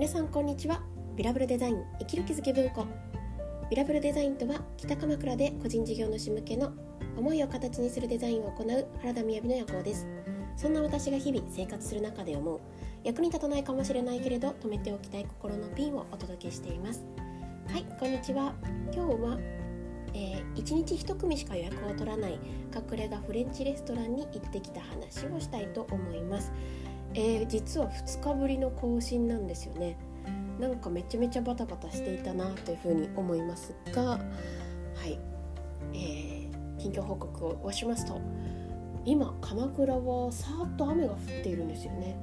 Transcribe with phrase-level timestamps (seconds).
[0.00, 0.80] 皆さんこんにちは。
[1.14, 2.86] ビラブルデザイン生きる気づき文庫。
[3.68, 6.72] ビラブルデザインとは北鎌倉で個人事業主向けの
[7.18, 10.06] 思いを形にするデザインを行う原田雅の夜行です。
[10.56, 12.60] そんな私が日々生活する中で思う
[13.04, 17.04] 役に立たないかもしれないけれど止めておきたい心のピンをお届けしています。
[17.68, 18.54] はいこんにちは。
[18.94, 19.38] 今日は、
[20.14, 22.40] えー、1日1組しか予約を取らない
[22.74, 26.50] 隠れ家フレンチレストランに行ってきた話をしたいと思います。
[27.14, 29.96] えー、実は2日ぶりの更新なんですよね。
[30.60, 34.18] なんかめちゃめちゃバタバタしていたなというふうに思いますがは
[35.06, 35.18] い、
[35.94, 38.20] えー、近況報告をしますと
[39.06, 42.16] 今鎌倉はさーっと雨が降っているんですよね。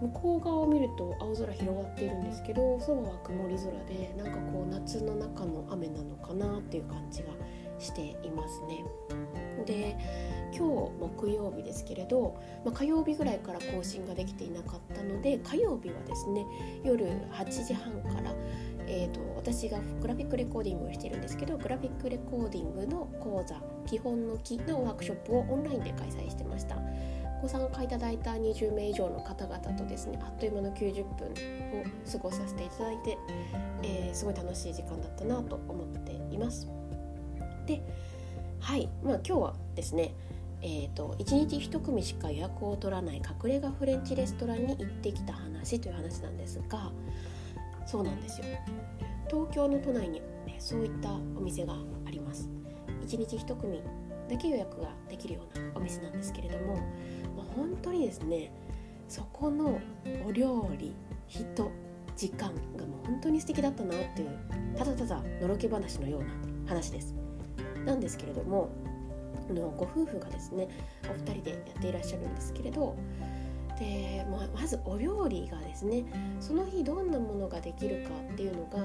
[0.00, 7.28] 向こう側を見ると青空広がっているんですけど空は曇り空でなんかこう夏の中の雨なのかなっていう感じが
[7.84, 8.84] していますね。
[9.66, 9.96] で
[10.56, 16.46] 今日木曜日ですけれど、まあ、火曜日ぐらいから更新ができていなかったので火曜日はですね
[16.84, 18.32] 夜8時半から、
[18.86, 26.76] えーと、私がグラフィックレコーディングをしているんですけどグラフィックレコーディングの講座「基本の木」のワークショップをオンラインで開催してました。
[27.42, 31.34] ご参加いただいた20名以上の方々とですねあっという間の90分を
[32.10, 33.18] 過ごさせていただいて、
[33.82, 36.66] えー、すごい楽しい時間だったなと思っています。
[37.66, 37.82] で
[38.60, 40.14] はいまあ今日はですね
[40.66, 46.90] えーと、1日1組しか予約を取らない隠れ家フレンチレストランに行ってきた話という話なんですが
[47.84, 48.46] そうなんですよ。
[49.28, 51.74] 東京の都内に、ね、そういったお店が
[52.06, 52.48] あります。
[53.06, 53.82] 1日1組
[54.30, 56.76] だけ予約ができるようなお店なんですけれども、
[57.36, 58.50] まあ、本当にですね
[59.06, 59.78] そこの
[60.26, 60.94] お料理
[61.26, 61.70] 人
[62.16, 64.30] 時間がもう本当に素敵だったなっていう
[64.76, 66.28] ただただのろけ話のような
[66.66, 67.14] 話です。
[67.84, 68.70] なんですけれども
[69.52, 70.68] のご夫婦がですね
[71.08, 72.96] お二人でやっていらっしゃるんですけれど
[73.78, 76.04] で、まずお料理がですね
[76.40, 78.78] その日どんなものができるかっていうのが、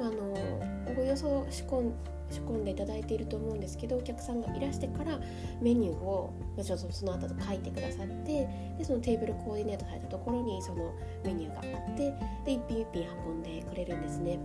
[0.00, 1.94] あのおよそ仕込ん
[2.30, 5.20] 仕込んでいただいていると思うんですけどお客さんがいらしてから
[5.60, 10.92] メニューを、まあ、ちょっとその後書いてくださってでそのテーブルコーディネートされたところにその
[11.24, 12.12] メニューがあって
[12.44, 14.40] で一品一品運んでくれるんですね。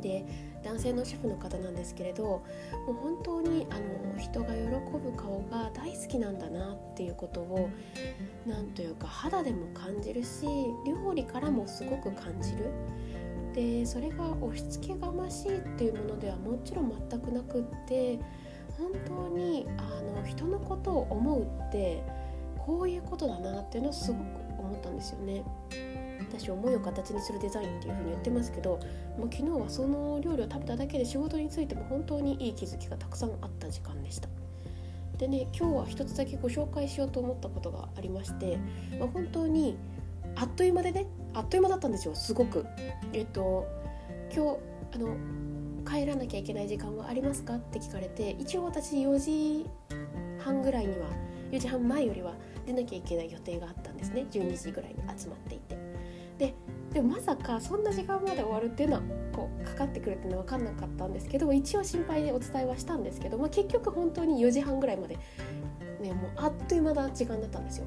[0.00, 0.24] で
[0.66, 2.42] 男性の主婦の方なんですけれども
[2.88, 3.74] う本当にあ
[4.14, 4.60] の人が喜
[4.98, 7.70] ぶ顔が大好きなんだなっていうことを
[8.44, 10.44] 何というか肌でも感じるし
[10.84, 12.70] 料理からもすごく感じる。
[13.54, 18.18] でそれが押し付けがましいっていうものではもちろん全くなくって
[18.76, 22.02] 本当にあの人のことを思うって
[22.58, 24.22] こういうことだなっていうのをすごく
[24.58, 25.42] 思ったんですよね。
[26.28, 28.78] 私思いを形にするデザインっていう風に言ってますけど
[29.18, 34.28] もう昨日はその料理を食べただけで仕事についても本当にいい気づきがたくさんあった時間でした。
[35.18, 38.58] でね今日は一つだけご紹介しようと思ったことがありまして、
[38.98, 39.78] まあ、本当に
[40.34, 42.66] あっという間でねあっという間だったんですよすごく。
[43.12, 43.66] えっと
[44.34, 44.58] 今日
[44.94, 45.16] あの
[45.86, 49.66] 帰らなきゃいけない時間はありますかって聞かれて一応私4時
[50.38, 51.06] 半ぐらいには
[51.50, 52.34] 4時半前よりは
[52.66, 54.26] 出なきゃいけない予定があったんですね。
[54.30, 55.85] 12時ぐらいに集まっていて。
[56.38, 56.54] で
[56.92, 59.02] でもまさかそんな時間まで終わるっていうのは
[59.32, 65.18] こうかかってくるっていうのは分かんなかったんですけど一応心配でお伝えはしたんですけど、まあ、結局本当に4時半ぐらいまで、
[66.00, 67.86] ね、もうあっという間な時間だったんですよ。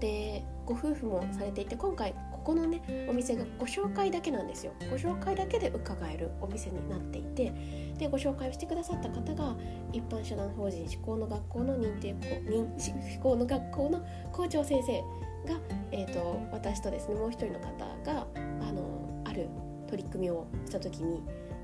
[0.00, 7.52] でご夫婦もされていて今回ここのねお店がご紹介だけなんですよご紹介だけで伺えるお店になっていて
[7.98, 9.56] でご紹介をしてくださった方が
[9.92, 15.02] 一般社団法人志向の学校の認定校認志向の学校の校長先生
[15.46, 15.58] が、
[15.92, 19.48] えーと、私とですねもう一人の方があのある
[19.88, 21.22] 取り組みをした時に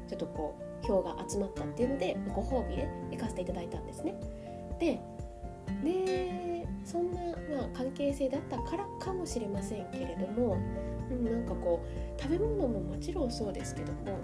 [0.08, 4.14] ちょっとこう票が集まったっていうのでご褒美で行かせていただいたんですね。
[4.78, 5.00] で
[5.82, 10.58] でそんな、まあ、関係性だったからかもしれませんけれども、
[11.10, 14.18] うん、なんかこう食べ物ももちろんそうですけども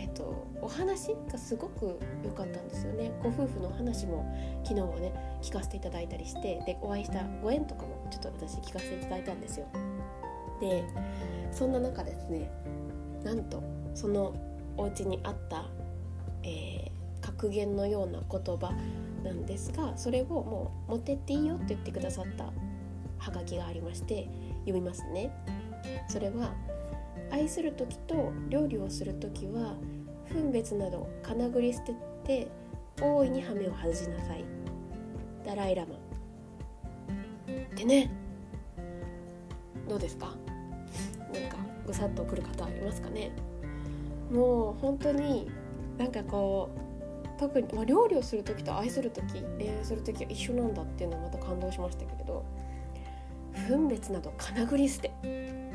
[0.00, 3.12] えーと、お話がすごく良かったんですよね。
[3.22, 4.24] ご夫婦のお話も
[4.64, 5.12] 昨日はね
[5.42, 9.66] 聞かせていただいたりしてでお会いしたご縁とかもちょっと私聞かせていただいたんですよ。
[10.60, 10.84] で
[11.52, 12.50] そんな中ですね
[13.24, 13.62] なんと
[13.94, 14.34] その
[14.76, 15.66] お家にあった、
[16.42, 18.72] えー、格言のような言葉
[19.22, 22.44] なんですがそれをもう持ってっていいよって言ってくださった
[23.18, 24.28] ハガキがありまして
[24.60, 25.30] 読みますね。
[26.08, 26.54] それは
[27.30, 29.76] 愛する時と料理をする時は
[30.32, 31.94] 分別など金繰り捨て
[32.24, 32.48] て
[33.00, 34.44] 大いに羽目を外しなさい。
[35.44, 35.94] ダライラマ。
[35.94, 35.98] っ
[37.74, 38.10] てね
[39.88, 40.26] どうですか？
[41.32, 41.56] なんか
[41.86, 43.32] ぐさっとくる方ありますかね？
[44.30, 45.50] もう本当に
[45.98, 52.44] なんかこう特に、まあ、料理をする時と愛する時恋愛する時は一緒なんだっていうのはまた感動しましたけれど
[53.66, 55.10] 分別など金繰り捨て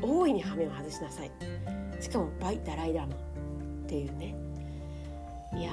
[0.01, 1.31] 大いに羽目を外しなさい。
[1.99, 3.17] しかもバイダライラマっ
[3.87, 4.35] ていうね
[5.55, 5.71] いや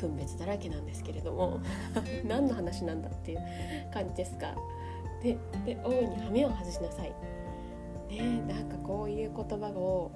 [0.00, 1.60] 分別だらけなんですけれども
[2.24, 3.38] 何の話なんだっていう
[3.92, 4.54] 感じですが
[5.22, 5.36] で
[5.66, 7.12] で大いに羽目を外しなさい。
[8.08, 10.10] ねなんかこういう言葉を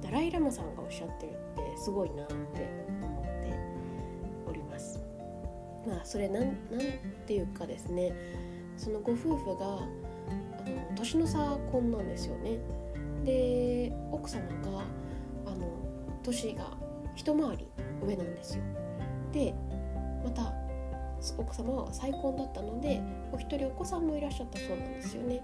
[0.00, 3.54] ダライ・ラマさんがおっしゃってるってすごいなって思って
[4.46, 5.00] おります。
[5.86, 6.54] まあそれなんなん
[7.26, 8.12] ていうかですね。
[8.76, 12.58] そのご夫婦があの年の差婚なんですよね。
[13.24, 14.84] で奥様が
[15.46, 15.66] あの
[16.22, 16.76] 年が
[17.14, 17.68] 一回り
[18.04, 18.62] 上なんですよ
[19.32, 19.54] で
[20.24, 20.52] また
[21.38, 23.00] 奥様は再婚だったので
[23.32, 25.42] お一人お子さんもいらっしゃったそうなんですよね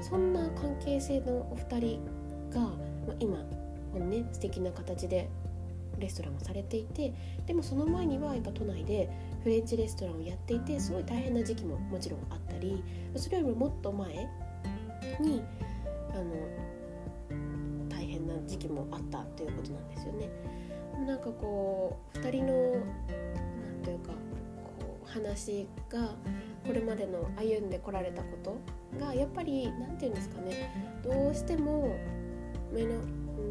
[0.00, 2.04] そんな関係性のお二人
[2.50, 3.36] が、ま、今
[3.92, 5.28] このね素敵な形で
[5.98, 7.12] レストランをされていて
[7.46, 9.08] でもその前にはやっぱ都内で
[9.42, 12.82] フレンチレストランをやっていてすごい大変な時期ももちろんあったり
[13.16, 14.08] それよりももっと前
[15.20, 15.42] に
[16.10, 20.28] あの大変な時期もあったということなんですよね。
[21.06, 22.52] なんかこう2人の
[23.60, 24.12] 何というか
[24.78, 26.14] こう話が
[26.66, 28.56] これまでの歩んでこられたこと
[28.98, 31.96] がやっぱり何て言うんですかねどうしても
[32.72, 33.00] 目の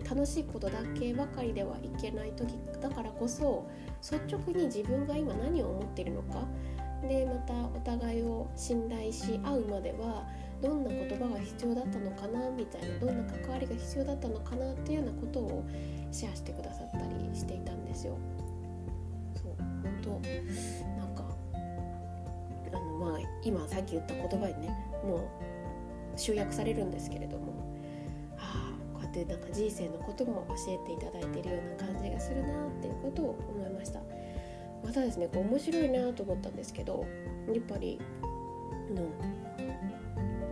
[0.10, 3.68] 楽しいことだけばかりではいけない時だからこそ
[4.02, 6.46] 率直に自分が今何を思っているのか
[7.08, 10.26] でまたお互いを信頼し合うまでは
[10.62, 15.66] どんな言葉が必要だったのかなみたいなどんな関わりが必要だったのかなっていうようなことを
[16.14, 18.18] シェアしてくださったりしていたんですよ。
[19.36, 20.10] そう本当
[20.98, 21.26] なんか
[22.72, 24.70] あのまあ今さっき言った言葉にね
[25.04, 27.54] もう集約されるんですけれども
[28.38, 34.00] ああこうやってなんか人生のことも教えていただいているような感じがするなっていうことを思いました
[34.84, 37.06] またですねこう面白いなと思ったんですけど
[37.48, 38.00] やっぱり
[38.94, 39.02] の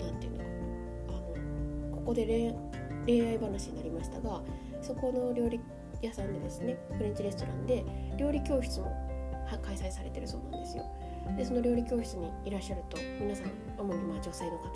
[0.02, 0.44] なんていうのか
[1.10, 1.12] あ
[1.92, 2.56] のここで
[3.06, 4.42] 恋愛話になりましたが
[4.82, 5.60] そこの料理
[6.02, 7.84] 屋さんでですねフレンチレストランで
[8.18, 8.92] 料理教室も
[9.64, 10.84] 開催されてるそうなんですよ
[11.38, 14.72] でその料理教室にいらっしゃると皆さん主にまあ女性の方が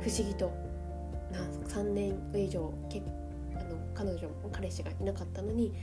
[0.00, 0.52] 不思議と
[1.68, 3.02] 3年以上け
[3.54, 5.74] あの彼女彼氏がいなかったのに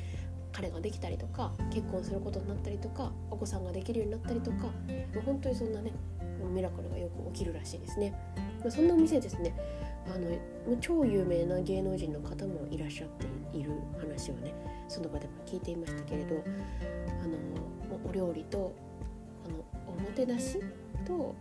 [0.51, 4.71] 彼ができたりとか結婚することになったりとかお子さんができるようになったりとかも
[5.15, 5.91] う本当にそんなね
[6.53, 8.13] ミラクルがよく起きるらしいですね。
[8.63, 9.55] まそんなお店ですね
[10.07, 10.17] あ
[10.69, 13.09] の超有名な芸能人の方もいらっしゃっ
[13.51, 14.53] ている話をね
[14.87, 16.43] その場でも聞いていましたけれど
[17.21, 17.37] あの
[18.09, 18.73] お料理とこ
[19.49, 20.59] のおもてなし
[21.05, 21.35] と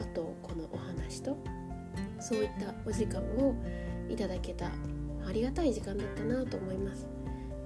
[0.00, 1.36] あとこのお話と
[2.20, 3.54] そういったお時間を
[4.08, 4.66] いただけた
[5.26, 7.06] ありがたい時間だったなと思います。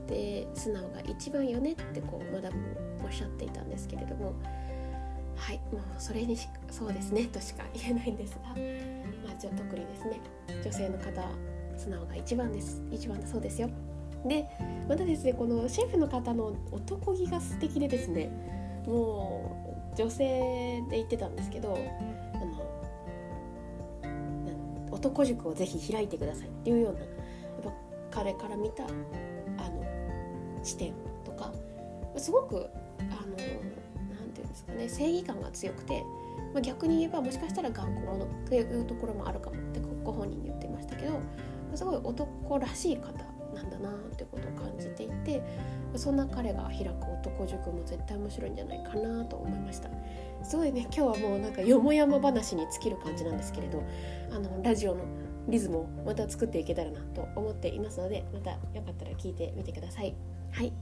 [0.07, 2.65] で素直が一番よねってこうマダムも
[3.05, 4.35] おっしゃっていたんですけれども
[5.35, 7.25] はいもうそれにしそうですね。
[7.27, 8.55] としか言えないんですが、ま
[9.33, 10.21] あ、じゃ特にですね。
[10.63, 11.23] 女性の方
[11.77, 12.83] 素直が一番です。
[12.91, 13.69] 一番だそうですよ。
[14.25, 14.49] で
[14.89, 18.31] またですねこのシェフの方の男気が素敵でですね。
[18.87, 22.63] もう女性で言ってたんですけどあの
[24.91, 26.49] 男塾をぜひ開いてください。
[26.49, 27.09] っていうようなやっ
[27.62, 27.73] ぱ
[28.11, 29.85] 彼から見たあの
[30.62, 30.93] 視点
[31.25, 31.53] とか
[32.17, 32.67] すごく
[32.99, 36.03] あのなんていうんですかね正義感が強くて、
[36.53, 41.21] まあ、逆に言えばもしかしたら頑固者っていうところもあるかもってご本人に言ってましたけど
[41.75, 43.12] すごい男らしい方
[43.55, 45.43] なんだなってことを感じていて
[45.97, 46.90] そんな彼が開く
[47.26, 49.88] 男塾も絶対面白いんじゃないかなと思いました。
[50.43, 53.83] すごいね今日はもうなんかよもやま話に尽きる感じなんですけれど
[54.31, 55.05] あのラジオの
[55.49, 60.14] リズムをまた作っていけたらなと思っていますのでまたよかったら聞いてみてください。
[60.57, 60.73] はい。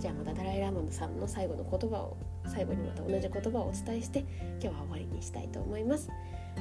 [0.00, 4.24] じゃあまたダライ・ラマンさんの最後の言葉を最後にまた同じ言葉をお伝えして
[4.60, 6.10] 今日は終わりにしたいと思います。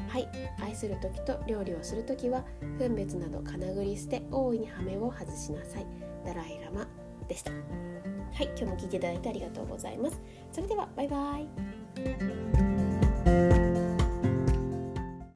[0.08, 0.28] はい。
[0.62, 2.44] 愛する時と料理をする時は
[2.78, 5.88] 分別など金繰り捨て大いに羽目を外しなさい。
[6.24, 6.88] ダライラマ
[7.28, 7.52] でした。
[7.52, 8.46] はい。
[8.56, 10.22] 今日も聞いていただいてありがとうございます。
[10.52, 12.69] それではバイバイ。